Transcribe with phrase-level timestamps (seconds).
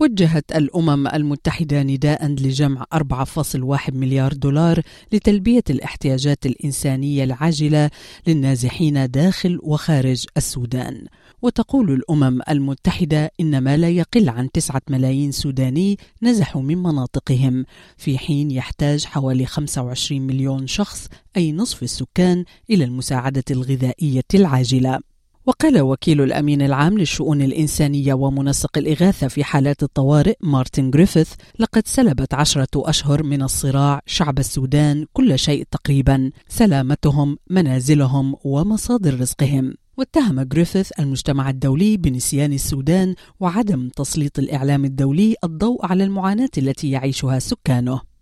[0.00, 4.80] وجهت الأمم المتحدة نداء لجمع 4.1 مليار دولار
[5.12, 7.90] لتلبية الاحتياجات الإنسانية العاجلة
[8.26, 11.06] للنازحين داخل وخارج السودان.
[11.42, 17.64] وتقول الأمم المتحدة ان ما لا يقل عن 9 ملايين سوداني نزحوا من مناطقهم
[17.96, 25.13] في حين يحتاج حوالي 25 مليون شخص أي نصف السكان إلى المساعدة الغذائية العاجلة.
[25.46, 32.34] وقال وكيل الأمين العام للشؤون الإنسانية ومنسق الإغاثة في حالات الطوارئ مارتن جريفيث لقد سلبت
[32.34, 39.74] عشرة أشهر من الصراع شعب السودان كل شيء تقريبا سلامتهم منازلهم ومصادر رزقهم.
[39.96, 47.38] واتهم جريفيث المجتمع الدولي بنسيان السودان وعدم تسليط الإعلام الدولي الضوء على المعاناة التي يعيشها
[47.38, 48.13] سكانه.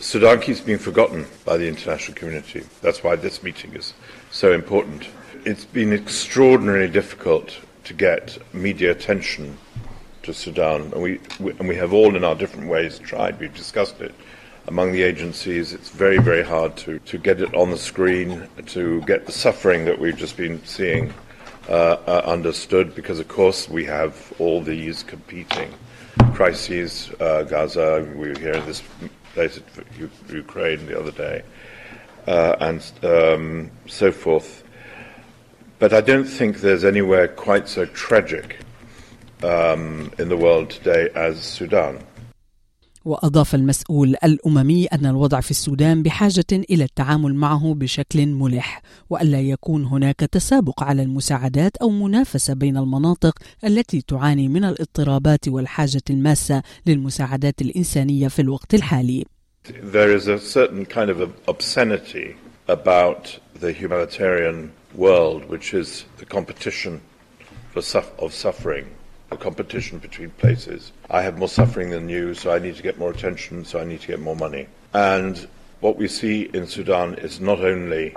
[0.00, 2.64] Sudan keeps being forgotten by the international community.
[2.82, 3.94] That's why this meeting is
[4.30, 5.08] so important.
[5.44, 9.58] It's been extraordinarily difficult to get media attention
[10.22, 13.40] to Sudan, and we, we, and we have all in our different ways tried.
[13.40, 14.14] We've discussed it
[14.66, 15.72] among the agencies.
[15.72, 19.84] It's very, very hard to, to get it on the screen, to get the suffering
[19.86, 21.12] that we've just been seeing
[21.68, 25.72] uh, uh, understood, because of course we have all these competing
[26.34, 27.10] crises.
[27.20, 28.82] Uh, Gaza, we were here in this
[29.38, 31.44] place at Ukraine the other day,
[32.26, 34.64] uh, and um, so forth.
[35.78, 38.58] But I don't think there's anywhere quite so tragic
[39.44, 42.02] um, in the world today as Sudan.
[43.08, 49.84] وأضاف المسؤول الأممي أن الوضع في السودان بحاجة إلى التعامل معه بشكل ملح وألا يكون
[49.84, 57.62] هناك تسابق على المساعدات أو منافسة بين المناطق التي تعاني من الاضطرابات والحاجة الماسة للمساعدات
[57.62, 59.24] الإنسانية في الوقت الحالي.
[59.68, 62.36] There is a certain kind of obscenity
[62.68, 67.00] about the humanitarian world, which is the competition
[67.72, 67.82] for
[68.18, 68.86] of suffering,
[69.30, 70.92] the competition between places.
[71.10, 73.84] I have more suffering than you, so I need to get more attention, so I
[73.84, 74.68] need to get more money.
[74.94, 75.46] And
[75.80, 78.14] what we see in Sudan is not only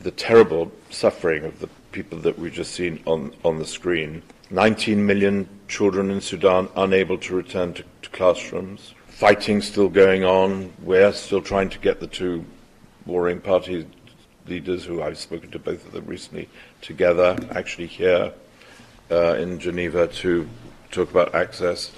[0.00, 5.06] the terrible suffering of the people that we've just seen on, on the screen 19
[5.06, 10.70] million children in Sudan unable to return to, to classrooms, fighting still going on.
[10.82, 12.44] We're still trying to get the two
[13.06, 13.86] warring parties
[14.46, 16.50] leaders who I've spoken to both of them recently
[16.82, 18.32] together, actually here
[19.10, 20.48] in Geneva to
[20.90, 21.92] talk about access.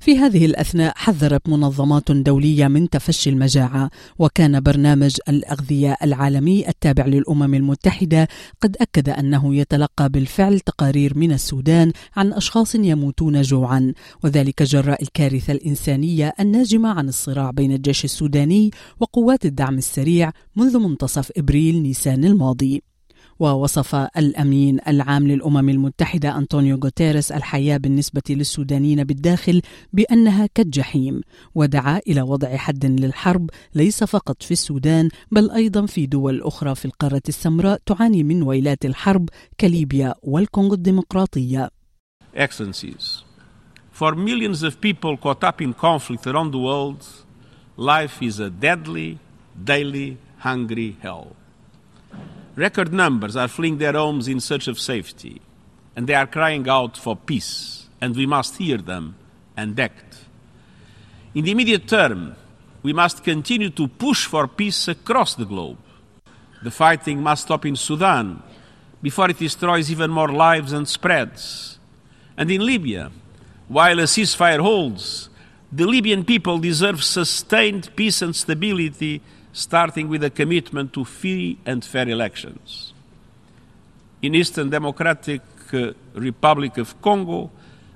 [0.00, 7.54] في هذه الأثناء حذرت منظمات دولية من تفشي المجاعة وكان برنامج الأغذية العالمي التابع للأمم
[7.54, 8.28] المتحدة
[8.60, 13.92] قد أكد أنه يتلقى بالفعل تقارير من السودان عن أشخاص يموتون جوعا
[14.24, 18.70] وذلك جراء الكارثة الإنسانية الناجمة عن الصراع بين الجيش السوداني
[19.00, 22.82] وقوات الدعم السريع منذ منتصف إبريل نيسان الماضي
[23.38, 31.20] ووصف الأمين العام للأمم المتحدة أنطونيو غوتيريس الحياة بالنسبة للسودانيين بالداخل بأنها كالجحيم
[31.54, 36.84] ودعا إلى وضع حد للحرب ليس فقط في السودان بل أيضا في دول أخرى في
[36.84, 39.28] القارة السمراء تعاني من ويلات الحرب
[39.60, 41.70] كليبيا والكونغو الديمقراطية.
[42.34, 43.24] Excellencies,
[43.90, 47.02] for millions of people caught up in conflict around the world,
[47.76, 49.18] life is a deadly,
[49.64, 51.36] daily, hungry hell.
[52.56, 55.42] Record numbers are fleeing their homes in search of safety,
[55.94, 59.14] and they are crying out for peace, and we must hear them
[59.58, 60.24] and act.
[61.34, 62.34] In the immediate term,
[62.82, 65.76] we must continue to push for peace across the globe.
[66.62, 68.42] The fighting must stop in Sudan
[69.02, 71.78] before it destroys even more lives and spreads.
[72.38, 73.10] And in Libya,
[73.68, 75.28] while a ceasefire holds,
[75.70, 79.20] the Libyan people deserve sustained peace and stability
[79.56, 82.92] starting with a commitment to free and fair elections.
[84.20, 85.40] In Eastern Democratic
[85.72, 87.50] uh, Republic of Congo,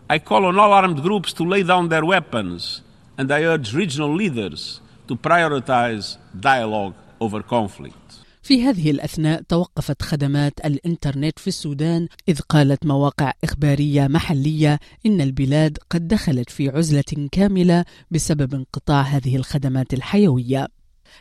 [0.08, 2.80] I call on all armed groups to lay down their weapons,
[3.18, 6.16] and I urge regional leaders to prioritize
[6.48, 7.96] dialogue over conflict.
[8.42, 15.78] في هذه الاثناء توقفت خدمات الانترنت في السودان اذ قالت مواقع اخباريه محليه ان البلاد
[15.90, 20.68] قد دخلت في عزله كامله بسبب انقطاع هذه الخدمات الحيويه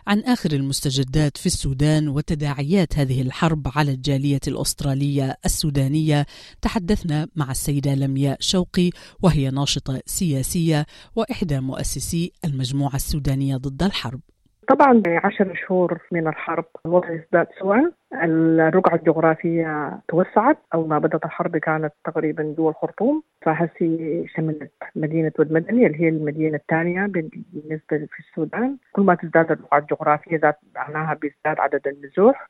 [0.07, 6.25] عن آخر المستجدات في السودان وتداعيات هذه الحرب على الجالية الأسترالية السودانية.
[6.61, 8.89] تحدثنا مع السيدة لمياء شوقي
[9.21, 14.21] وهي ناشطة سياسية وإحدى مؤسسي المجموعة السودانية ضد الحرب.
[14.69, 21.57] طبعا عشر شهور من الحرب الوضع ازداد سوءا الرقعة الجغرافية توسعت أول ما بدأت الحرب
[21.57, 28.19] كانت تقريبا دول خرطوم فهسي شملت مدينة ود مدني اللي هي المدينة الثانية بالنسبة في
[28.19, 28.77] السودان.
[28.91, 32.49] كل ما تزداد الرقعة الجغرافية ذات معناها بيزداد عدد النزوح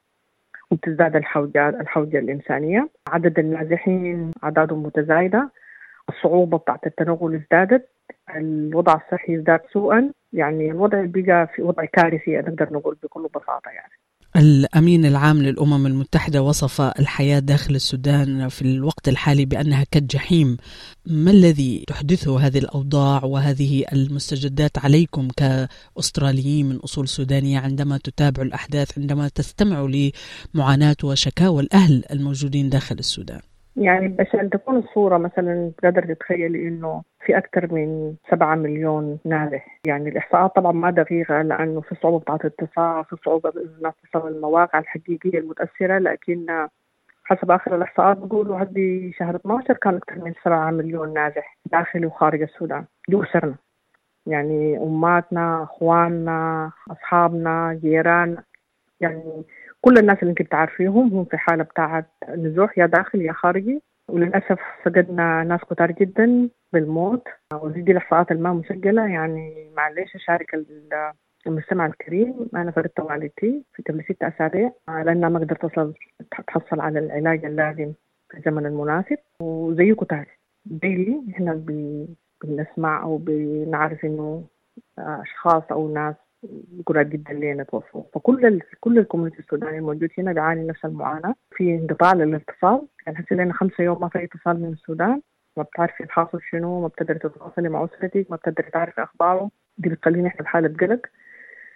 [0.71, 2.89] وتزداد الحوجات الحوجة الإنسانية.
[3.09, 5.49] عدد النازحين أعدادهم متزايدة
[6.09, 7.89] الصعوبة بتاعت التنقل ازدادت
[8.35, 10.11] الوضع الصحي ازداد سوءا.
[10.33, 13.91] يعني الوضع بقى في وضع كارثي نقدر نقول بكل بساطة يعني.
[14.35, 20.57] الأمين العام للأمم المتحدة وصف الحياة داخل السودان في الوقت الحالي بأنها كالجحيم.
[21.05, 28.99] ما الذي تحدثه هذه الأوضاع وهذه المستجدات عليكم كأستراليين من أصول سودانية عندما تتابعوا الأحداث
[28.99, 29.89] عندما تستمعوا
[30.55, 33.39] لمعاناة وشكاوى الأهل الموجودين داخل السودان؟
[33.75, 39.79] يعني عشان تكون الصورة مثلا تقدر تتخيلي إنه في أكثر من سبعة مليون نازح.
[39.87, 44.79] يعني الإحصاءات طبعا ما دقيقة لأنه في صعوبة بتاعت اتصال في صعوبة الناس تصل المواقع
[44.79, 45.97] الحقيقية المتأثرة.
[45.97, 46.67] لكن
[47.23, 52.41] حسب آخر الإحصاءات بيقولوا هدي شهر 12 كان أكثر من سبعة مليون نازح داخل وخارج
[52.41, 52.85] السودان.
[53.09, 53.55] دي أسرنا
[54.25, 58.37] يعني أماتنا أخواننا أصحابنا جيران
[59.01, 59.43] يعني
[59.81, 63.81] كل الناس اللي انت بتعرفيهم هم في حالة بتاعت نزوح يا داخلي يا خارجي.
[64.09, 67.23] وللأسف فقدنا ناس كتار جدا بالموت.
[67.53, 70.65] ودي دي الاحصاءات الما مسجلة يعني معلش اشارك
[71.47, 74.71] المستمع الكريم أنا فقدت والدتي في قبل ستة أسابيع.
[74.87, 75.93] لأنها ما قدرت تصل
[76.47, 77.93] تحصل على العلاج اللازم
[78.29, 79.17] في الزمن المناسب.
[79.41, 80.27] وزي كتار.
[80.65, 81.63] ديلي إحنا
[82.43, 84.43] بنسمع أو بنعرف إنه
[84.99, 86.15] أشخاص أو ناس
[86.85, 88.61] قريب جدا لنا توفوا فكل.
[88.79, 91.35] كل الكوميونتي السوداني الموجود هنا بيعاني نفس المعاناة.
[91.51, 92.87] في انقطاع للاتصال.
[93.07, 95.21] يعني هسه لنا خمسة يوم ما في اتصال من السودان.
[95.57, 99.51] ما بتعرفي الحاصل شنو ما بتقدري تتواصلي مع أسرتك ما بتقدري تعرفي أخباره.
[99.77, 101.01] دي بتخلينا إحنا بحاله قلق.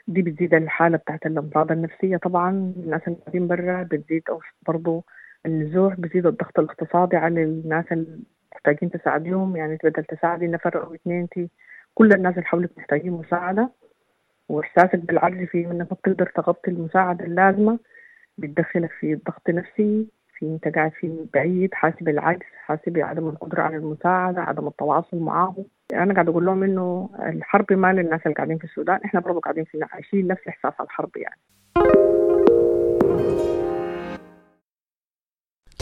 [0.08, 2.18] دي بتزيد الحالة بتاعت الأمراض النفسية.
[2.18, 4.24] طبعا الناس اللي قاعدين برا بتزيد
[4.68, 5.04] برضه
[5.46, 9.56] النزوح بتزيد الضغط الاقتصادي على الناس المحتاجين تساعديهم.
[9.56, 11.28] يعني بدل تساعدي نفر أو اثنين
[11.94, 13.70] كل الناس اللي حولك محتاجين مساعدة.
[14.50, 17.80] وإحساسك بالعجز في انك ما بتقدر تغطي المساعدة اللازمة
[18.38, 20.08] بتدخلك في ضغط نفسي
[20.38, 25.56] في إنت قاعد في بعيد حاسس بالعجز حاسس بعدم القدرة على المساعدة عدم التواصل معاه
[25.94, 29.64] أنا قاعد أقول لهم إنه الحرب ما للناس اللي قاعدين في السودان إحنا برضه قاعدين
[29.64, 31.40] في عايشين نفس احساس الحرب يعني.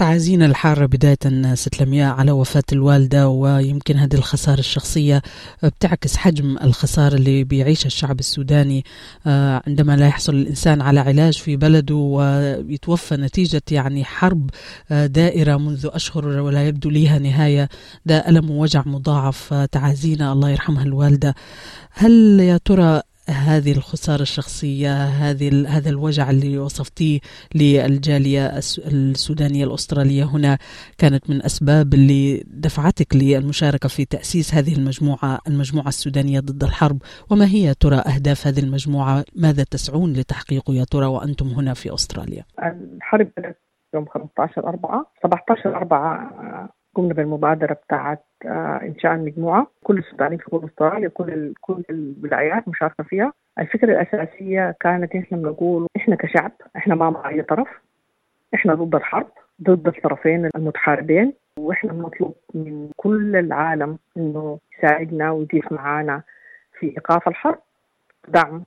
[0.01, 5.21] تعازينا الحارة بداية ست لمياء على وفاة الوالدة ويمكن هذه الخسارة الشخصية
[5.63, 8.85] بتعكس حجم الخسارة اللي بيعيشها الشعب السوداني.
[9.27, 14.49] آه، عندما لا يحصل الإنسان على علاج في بلده ويتوفى نتيجة يعني حرب
[14.91, 17.69] آه، دائرة منذ أشهر ولا يبدو لها نهاية
[18.05, 21.35] ده ألم ووجع مضاعف تعازينا الله يرحمها الوالدة.
[21.91, 23.01] هل يا ترى
[23.31, 27.19] هذه الخسارة الشخصية هذه هذا الوجع اللي وصفتيه
[27.55, 28.47] للجالية
[28.87, 30.57] السودانية الأسترالية هنا
[30.97, 36.97] كانت من أسباب اللي دفعتك للمشاركة في تأسيس هذه المجموعة المجموعة السودانية ضد الحرب.
[37.29, 42.43] وما هي ترى أهداف هذه المجموعة؟ ماذا تسعون لتحقيقه يا ترى وأنتم هنا في أستراليا؟
[42.59, 43.31] الحرب
[43.93, 49.67] يوم 15 4 17 4 قمنا بالمبادرة بتاعت آه، إنشاء المجموعة.
[49.83, 51.09] كل السودانيين في كل أستراليا
[51.61, 53.33] كل الولايات مشاركة فيها.
[53.59, 57.67] الفكرة الأساسية كانت إحنا بنقول إحنا كشعب إحنا ما مع أي طرف.
[58.53, 59.27] إحنا ضد الحرب
[59.63, 61.33] ضد الطرفين المتحاربين.
[61.59, 66.23] وإحنا بنطلب من كل العالم إنه يساعدنا ويضيف معانا
[66.79, 67.59] في إيقاف الحرب
[68.27, 68.63] دعم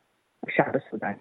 [0.48, 1.18] الشعب السوداني.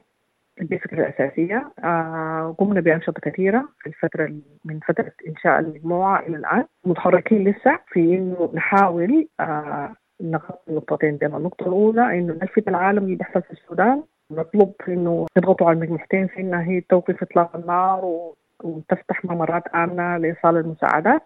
[0.67, 4.33] دي الفكرة الأساسية آه قمنا بأنشطة كثيرة في الفترة
[4.65, 6.65] من فترة إنشاء المجموعة إلى الآن.
[6.85, 13.15] متحركين لسه في إنه نحاول آه نغطي النقطتين دي النقطة الأولى إنه نلفت العالم اللي
[13.15, 14.03] بيحصل في السودان.
[14.31, 18.31] نطلب إنه يضغطوا على المجموعتين في إنها هي توقف إطلاق النار.
[18.63, 21.21] وتفتح ممرات آمنة لإيصال المساعدات.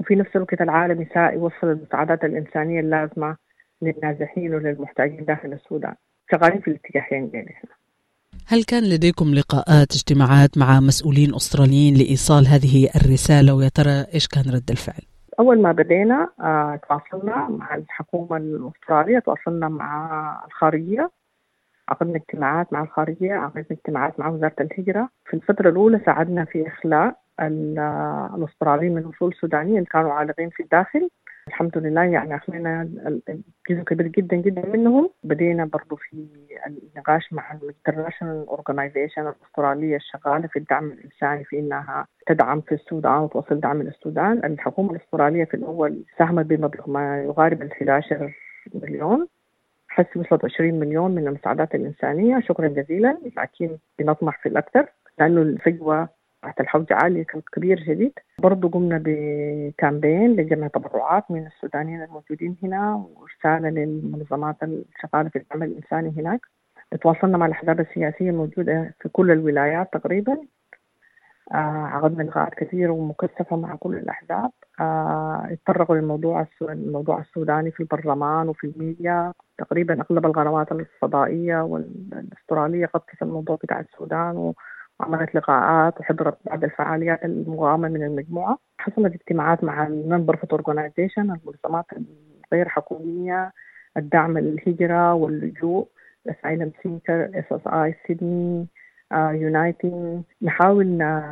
[0.00, 3.36] وفي نفس الوقت العالم يساعد يوصل المساعدات الإنسانية اللازمة
[3.82, 5.94] للنازحين وللمحتاجين داخل السودان.
[6.32, 7.46] شغالين في الاتجاهين دي
[8.52, 14.44] هل كان لديكم لقاءات اجتماعات مع مسؤولين أستراليين لإيصال هذه الرسالة ويا ترى إيش كان
[14.54, 15.02] رد الفعل؟
[15.40, 19.90] أول ما بدينا آه، تواصلنا مع الحكومة الأسترالية تواصلنا مع
[20.46, 21.10] الخارجية
[21.88, 27.16] عقدنا اجتماعات مع الخارجية عقدنا اجتماعات مع وزارة الهجرة في الفترة الأولى ساعدنا في إخلاء
[28.36, 31.08] الأستراليين من أصول سودانية اللي كانوا عالقين في الداخل
[31.48, 32.88] الحمد لله يعني أخذنا
[33.70, 35.10] جزء كبير جدا جدا منهم.
[35.24, 36.26] بدينا برضو في
[36.66, 43.18] النقاش مع ال international organization الأسترالية الشغالة في الدعم الإنساني في إنها تدعم في السودان
[43.18, 44.40] وتوصل دعم للسودان.
[44.44, 48.34] الحكومة الأسترالية في الأول ساهمت بمبلغ ما يقارب ال 11
[48.74, 49.26] مليون
[49.88, 52.40] حسي وصلت 20 مليون من المساعدات الإنسانية.
[52.40, 53.18] شكرا جزيلا.
[53.36, 54.86] لكن بنطمح في الأكثر
[55.18, 56.08] لأنه الفجوة
[56.42, 58.12] تحت الحوجة عالية كانت كبير جديد.
[58.38, 66.14] برضو قمنا بكامبين لجمع تبرعات من السودانيين الموجودين هنا ورسالة للمنظمات الشغالة في العمل الإنساني
[66.20, 66.40] هناك.
[67.02, 70.38] تواصلنا مع الأحزاب السياسية الموجودة في كل الولايات تقريبا.
[71.52, 74.50] آه عقدنا لقاءات كثيرة ومكثفة مع كل الأحزاب.
[74.80, 79.32] آه اتطرقوا للموضوع الموضوع السوداني في البرلمان وفي الميديا.
[79.58, 84.36] تقريبا أغلب القنوات الفضائية والأسترالية غطت الموضوع بتاع السودان
[85.00, 88.58] وعملت لقاءات وحضرت بعض الفعاليات المقامة من المجموعة.
[88.78, 91.84] حصلت اجتماعات مع ال non-profit organization المنظمات
[92.52, 93.52] الغير حكومية
[93.96, 95.88] الدعم للهجرة واللجوء
[96.30, 98.66] asylum seeker SSI Sydney
[99.12, 100.86] Uniting نحاول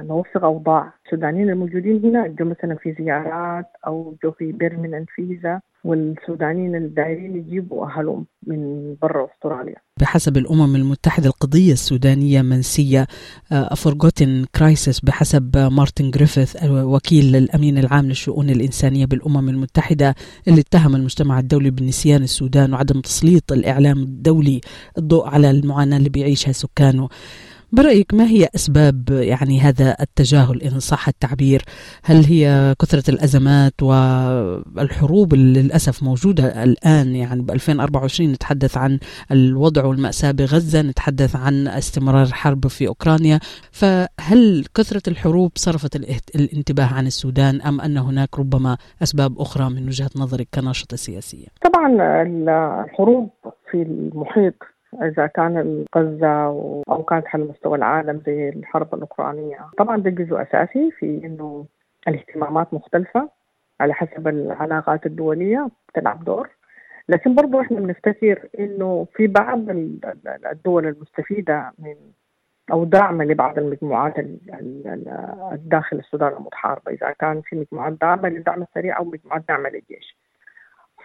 [0.08, 0.92] نوثق أوضاع.
[1.04, 7.86] السودانيين الموجودين هنا جو مثلا في زيارات أو جو في permanent visa والسودانيين الدايرين يجيبوا
[7.86, 9.76] أهلهم من برا أستراليا.
[10.00, 13.06] بحسب الأمم المتحدة القضية السودانية منسية
[13.52, 20.14] a forgotten crisis بحسب مارتن جريفيث وكيل الأمين العام للشؤون الإنسانية بالأمم المتحدة
[20.48, 24.60] اللي اتهم المجتمع الدولي بنسيان السودان وعدم تسليط الإعلام الدولي
[24.98, 27.08] الضوء على المعاناة اللي بيعيشها سكانه.
[27.72, 31.62] برأيك ما هي أسباب يعني هذا التجاهل إن صح التعبير؟
[32.04, 38.98] هل هي كثرة الأزمات والحروب اللي للأسف موجودة الآن؟ يعني ب 2024 نتحدث عن
[39.30, 43.38] الوضع والمأساة بغزة نتحدث عن استمرار الحرب في أوكرانيا.
[43.72, 45.96] فهل كثرة الحروب صرفت
[46.34, 51.88] الانتباه عن السودان أم أن هناك ربما أسباب أخرى من وجهة نظرك كناشطة سياسية؟ طبعا
[52.84, 53.30] الحروب
[53.70, 54.54] في المحيط
[54.94, 56.44] إذا كان غزة
[56.88, 59.58] أو كانت على مستوى العالم زي الحرب الأوكرانية.
[59.78, 61.66] طبعا ده جزء أساسي في إنه
[62.08, 63.30] الاهتمامات مختلفة
[63.80, 66.50] على حسب العلاقات الدولية بتلعب دور.
[67.08, 69.58] لكن برضو إحنا بنفتكر إنه في بعض
[70.52, 71.94] الدول المستفيدة من
[72.72, 74.14] أو داعمة لبعض المجموعات
[75.52, 76.92] الداخل السودان المتحاربة.
[76.92, 80.16] إذا كان في مجموعات داعمة للدعم السريع أو مجموعات داعمة للجيش.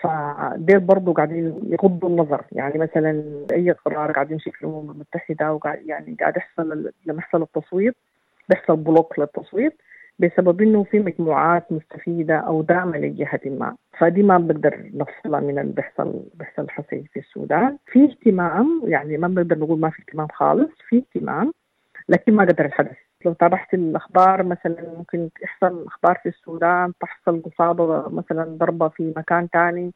[0.04, 2.42] فديل برضه قاعدين يغضوا النظر.
[2.52, 7.42] يعني مثلا أي قرار قاعد يمشي في الامم المتحده وقاعد يعني قاعد يحصل لما يحصل
[7.42, 7.96] التصويت
[8.50, 9.74] بيحصل بلوك للتصويت
[10.20, 13.76] بسبب إنه في مجموعات مستفيدة أو داعمة لجهه ما.
[14.00, 17.78] فدي ما بنقدر نفصلها من اللي بيحصل بيحصل حسي في السودان.
[17.86, 21.54] في اهتمام يعني ما بنقدر نقول ما في اهتمام خالص في اهتمام
[22.10, 22.98] لكن ما قدر الحدث.
[23.26, 29.48] لو تابعت الأخبار مثلا ممكن يحصل أخبار في السودان تحصل قصاده مثلا ضربة في مكان
[29.54, 29.94] ثاني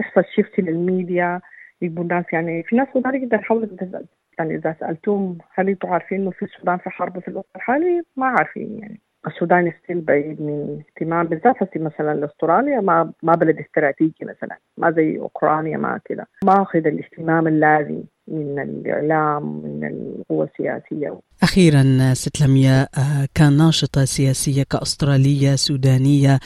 [0.00, 1.40] يحصل shift للميديا
[1.82, 4.02] يبقوا الناس يعني في ناس سوداني جدا حاولت
[4.38, 8.26] يعني إذا سالتهم هل أنتم عارفين إنه في السودان في حرب في الوقت الحالي؟ ما
[8.26, 9.00] عارفين يعني.
[9.26, 15.18] السودان still بعيد من اهتمام بالذات مثلا لأستراليا ما ما بلد استراتيجي مثلا ما زي
[15.18, 22.90] أوكرانيا ما كذا ما أخذ الاهتمام اللازم من الإعلام من القوى السياسية أخيرا ست لمياء
[23.36, 26.38] كناشطة سياسية كأسترالية سودانية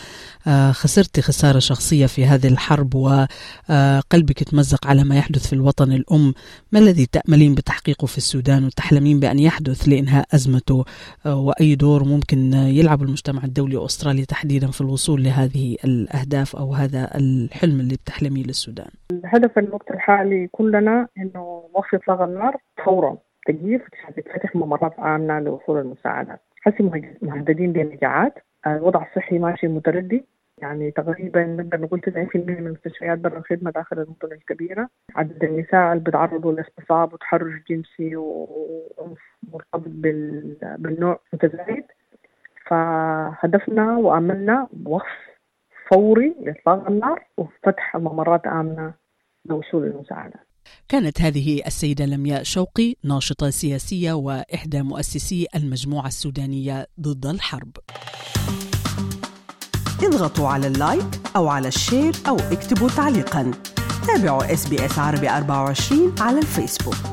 [0.71, 6.35] خسرت خسارة شخصية في هذه الحرب وقلبك تمزق على ما يحدث في الوطن الأم.
[6.73, 10.85] ما الذي تأملين بتحقيقه في السودان وتحلمين بأن يحدث لإنهاء أزمته؟
[11.27, 17.81] وأي دور ممكن يلعب المجتمع الدولي وأستراليا تحديدا في الوصول لهذه الأهداف أو هذا الحلم
[17.81, 21.43] اللي بتحلميه للسودان؟ الهدف الوقت الحالي كلنا أنه
[21.75, 23.17] وقف إطلاق النار فورا.
[23.47, 23.83] تجيف
[24.17, 26.83] تتفتح ممرات آمنة لوصول المساعدات حسي
[27.23, 28.35] مهددين بمجاعات
[28.67, 30.25] الوضع الصحي ماشي متردي.
[30.59, 34.89] يعني تقريبا نقدر نقول 90% من المستشفيات برا الخدمة داخل المدن الكبيرة.
[35.17, 39.19] عدد النساء اللي بيتعرضوا لاغتصاب وتحرش جنسي وعنف
[39.53, 39.91] مرتبط
[40.79, 41.85] بالنوع متزايد.
[42.67, 45.33] فهدفنا وأملنا وقف
[45.89, 48.95] فوري لإطلاق النار وفتح ممرات آمنة
[49.45, 50.47] لوصول المساعدات
[50.93, 57.77] كانت هذه السيدة لمياء شوقي ناشطة سياسية وإحدى مؤسسي المجموعة السودانية ضد الحرب.
[60.03, 61.07] اضغطوا على ال like
[61.37, 63.51] أو على ال share أو اكتبوا تعليقا.
[64.07, 67.12] تابعوا SBS عربي 24 على الفيسبوك.